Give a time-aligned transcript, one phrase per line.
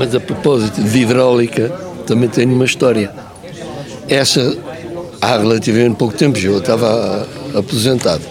[0.00, 1.68] Mas a propósito de hidráulica,
[2.06, 3.10] também tenho uma história.
[4.08, 4.56] Essa,
[5.20, 8.22] há relativamente pouco tempo, eu estava aposentado.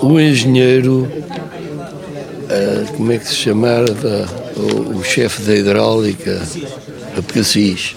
[0.00, 6.40] O engenheiro, uh, como é que se chamava, o, chefe da hidráulica,
[7.18, 7.96] a Cassis,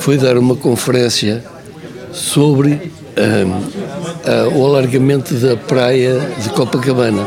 [0.00, 1.42] foi dar uma conferência
[2.12, 7.26] sobre uh, uh, o alargamento da praia de Copacabana.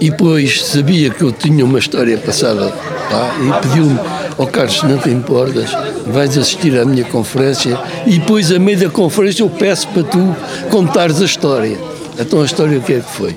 [0.00, 2.72] E depois sabia que eu tinha uma história passada
[3.10, 3.98] lá e pediu-me,
[4.38, 5.70] ó oh Carlos, não te importas,
[6.06, 10.36] vais assistir à minha conferência e depois, a meio da conferência, eu peço para tu
[10.70, 11.76] contares a história.
[12.18, 13.36] Então a história o que é que foi?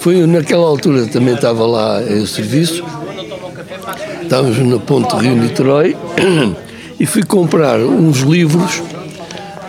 [0.00, 2.84] Foi naquela altura também estava lá em serviço,
[4.22, 5.96] estávamos na Ponte Rio-Niterói
[6.98, 8.82] e fui comprar uns livros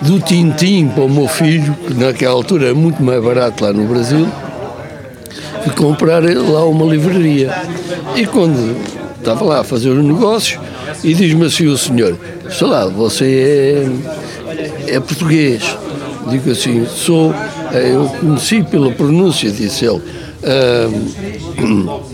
[0.02, 3.86] do Tintim para o meu filho, que naquela altura é muito mais barato lá no
[3.86, 4.28] Brasil,
[5.64, 7.52] fui comprar lá uma livraria.
[8.16, 8.76] E quando
[9.18, 10.60] estava lá a fazer o um negócio,
[11.04, 12.18] e diz-me assim o senhor,
[12.50, 13.86] sei lá, você
[14.88, 15.78] é, é português.
[16.30, 17.34] Digo assim, sou,
[17.72, 20.02] é, eu conheci pela pronúncia, disse ele.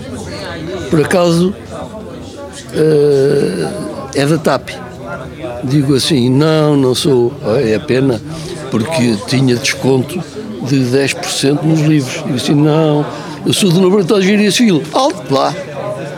[0.89, 1.53] por acaso
[2.73, 4.69] uh, é da TAP.
[5.63, 8.21] Digo assim, não, não sou, é pena,
[8.69, 10.21] porque tinha desconto
[10.63, 12.23] de 10% nos livros.
[12.23, 13.05] Digo assim, não,
[13.47, 14.83] eu sou do Laboratório de Engenharia Civil.
[14.91, 15.55] Alto lá.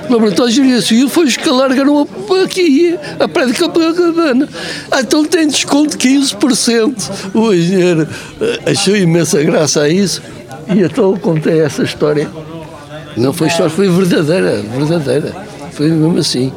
[0.09, 2.07] O Laboratório de Engenharia Civil foi os que alargaram
[2.43, 4.49] aqui, a prédio de Copacabana.
[4.89, 7.35] Ah, então tem desconto de 15%.
[7.35, 8.07] O engenheiro
[8.41, 10.23] eh, achou imensa graça a isso
[10.75, 12.27] e então contei essa história.
[13.15, 15.35] Não foi história, foi verdadeira, verdadeira.
[15.73, 16.51] Foi mesmo assim.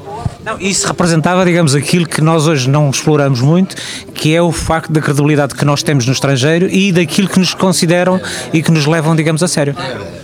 [0.45, 3.77] Não, isso representava, digamos, aquilo que nós hoje não exploramos muito,
[4.13, 7.55] que é o facto da credibilidade que nós temos no estrangeiro e daquilo que nos
[7.55, 8.21] consideram
[8.53, 9.77] e que nos levam, digamos, a sério.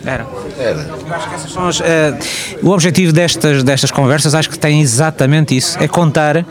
[0.04, 0.26] Era.
[0.58, 0.88] Era.
[1.06, 1.84] Eu acho que essas são as, uh,
[2.62, 6.44] o objetivo destas, destas conversas, acho que tem exatamente isso, é contar uh,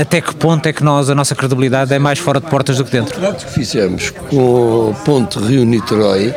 [0.00, 2.84] até que ponto é que nós, a nossa credibilidade é mais fora de portas do
[2.84, 3.22] que dentro.
[3.22, 6.34] O que fizemos com o ponto Rio-Niterói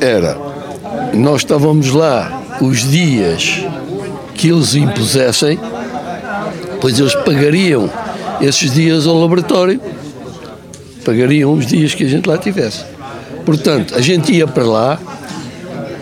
[0.00, 0.36] era,
[1.14, 3.64] nós estávamos lá os dias
[4.42, 5.56] que eles impusessem,
[6.80, 7.88] pois eles pagariam
[8.40, 9.80] esses dias ao laboratório,
[11.04, 12.84] pagariam os dias que a gente lá tivesse.
[13.46, 14.98] Portanto, a gente ia para lá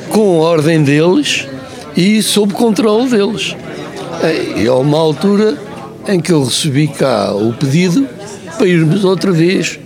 [0.09, 1.47] com a ordem deles
[1.95, 3.55] e sob controle deles.
[4.57, 5.59] E há uma altura
[6.09, 8.09] em que eu recebi cá o pedido
[8.57, 9.79] para irmos outra vez.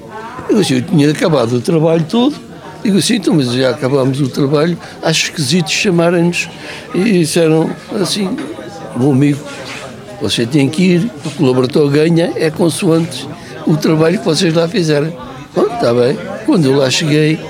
[0.49, 2.37] Eu, eu tinha acabado o trabalho todo
[2.85, 6.51] Digo assim, então, mas já acabámos o trabalho, acho esquisito chamarem-nos
[6.95, 8.37] e disseram assim,
[8.95, 9.41] meu amigo,
[10.21, 13.27] você tem que ir, o colaborador ganha, é consoante
[13.67, 15.11] o trabalho que vocês lá fizeram.
[15.55, 16.19] Bom, está bem.
[16.45, 17.41] Quando eu lá cheguei,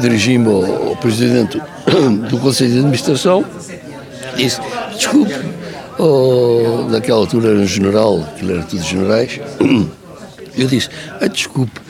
[0.00, 1.60] dirigi-me ao, ao, presidente
[2.30, 3.44] do Conselho de Administração,
[4.34, 4.60] disse,
[4.96, 5.34] desculpe,
[5.98, 9.40] oh, naquela altura era um general, aquilo era tudo generais,
[10.56, 10.88] eu disse,
[11.20, 11.80] ah, desculpe,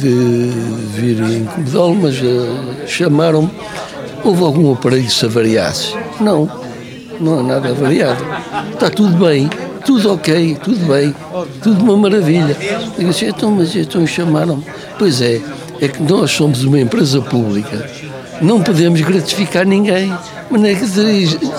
[0.00, 0.50] de
[0.94, 3.50] vir incomodá-lo, mas uh, chamaram-me.
[4.24, 5.94] Houve algum aparelho que se avariasse?
[6.20, 6.50] Não,
[7.20, 8.24] não há nada avariado.
[8.72, 9.48] Está tudo bem,
[9.84, 11.14] tudo ok, tudo bem,
[11.62, 12.56] tudo uma maravilha.
[12.96, 14.64] Digo assim, então, mas então chamaram-me.
[14.98, 15.40] Pois é,
[15.80, 17.88] é que nós somos uma empresa pública,
[18.40, 20.12] não podemos gratificar ninguém.
[20.50, 20.86] Mas é que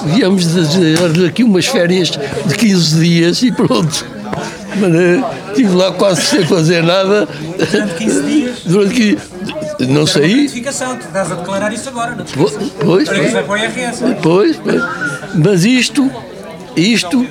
[0.06, 4.06] viemos de, aqui umas férias de 15 dias e pronto.
[5.60, 7.28] Estive lá quase sem fazer nada.
[7.70, 8.60] Durante 15 dias?
[8.64, 9.18] Durante que
[9.88, 10.44] não saí.
[10.44, 12.54] Notificação, tu estás a declarar isso agora, não Pois,
[13.10, 13.10] pois.
[13.10, 14.04] Para o IRS.
[14.22, 14.60] Pois,
[15.36, 16.10] mas isto,
[16.78, 17.26] isto.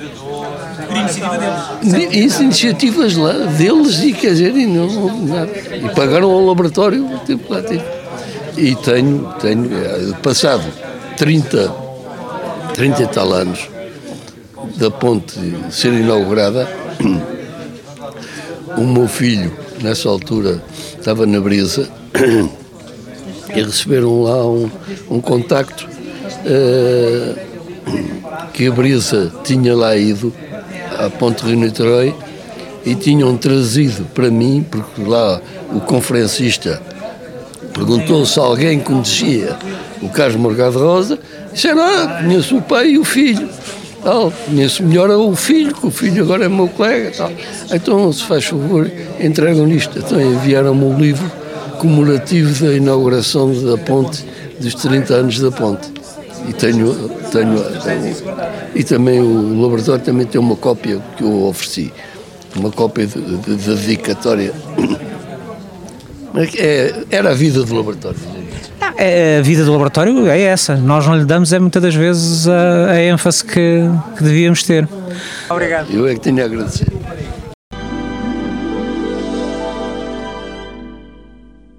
[0.87, 2.13] Por iniciativa deles.
[2.13, 5.51] Isso, iniciativas lá deles e quer dizer, e não, nada.
[5.51, 7.83] E pagaram ao laboratório o tempo lá tive.
[8.57, 10.63] E tenho, tenho, eh, passado
[11.17, 11.73] 30,
[12.75, 13.69] 30 e tal anos
[14.75, 15.33] da ponte
[15.71, 16.67] ser inaugurada,
[18.79, 20.61] o meu filho, nessa altura,
[20.97, 21.89] estava na brisa
[23.53, 24.69] e receberam lá um,
[25.09, 25.85] um contacto
[26.45, 27.35] uh,
[28.53, 30.33] que a brisa tinha lá ido
[30.97, 32.15] à Ponte Rio Niterói
[32.85, 35.41] e tinham trazido para mim, porque lá
[35.73, 36.81] o conferencista
[37.73, 39.57] perguntou se alguém conhecia
[40.01, 41.19] o Carlos Morgado Rosa,
[41.51, 43.49] disseram, ah, conheço o pai e o filho
[44.03, 47.31] tal, conheço melhor o filho, que o filho agora é meu colega, tal.
[47.71, 49.99] Então, se faz favor, entregam nisto.
[49.99, 51.31] Então, enviaram-me um livro
[51.79, 54.25] comemorativo da inauguração da ponte,
[54.59, 55.91] dos 30 anos da ponte.
[56.47, 56.93] E tenho,
[57.31, 58.15] tenho, tenho
[58.75, 61.91] e também o laboratório também tem uma cópia que eu ofereci,
[62.55, 64.53] uma cópia de, de, de dedicatória.
[66.57, 68.19] É, era a vida do laboratório.
[69.01, 70.75] É, a vida do laboratório é essa.
[70.75, 74.89] Nós não lhe damos, é muitas das vezes, a, a ênfase que, que devíamos ter.
[75.49, 75.89] Obrigado.
[75.89, 76.85] Eu é que tenho a agradecer.